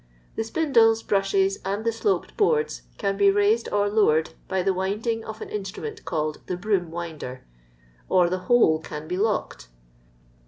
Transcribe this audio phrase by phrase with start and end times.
[0.35, 5.23] The spindles, brushes, and the sloped boards can be raided or lowered by the winding
[5.23, 7.45] of an instrument called the broom winder;
[8.09, 9.67] or the whole can be locked.